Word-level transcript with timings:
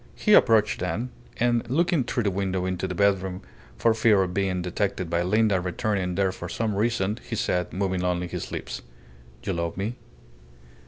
He 0.15 0.33
approached 0.33 0.79
then, 0.79 1.11
and, 1.37 1.69
looking 1.69 2.03
through 2.03 2.23
the 2.23 2.31
window 2.31 2.65
into 2.65 2.87
the 2.87 2.95
bedroom 2.95 3.43
for 3.77 3.93
fear 3.93 4.23
of 4.23 4.33
being 4.33 4.63
detected 4.63 5.11
by 5.11 5.21
Linda 5.21 5.61
returning 5.61 6.15
there 6.15 6.31
for 6.31 6.49
some 6.49 6.73
reason, 6.73 7.19
he 7.21 7.35
said, 7.35 7.71
moving 7.71 8.03
only 8.03 8.25
his 8.27 8.51
lips 8.51 8.81
"You 9.43 9.53
love 9.53 9.77
me?" 9.77 9.97